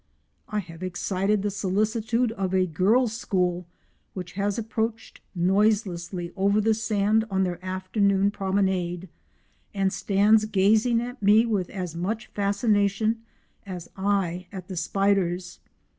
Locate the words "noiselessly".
5.35-6.31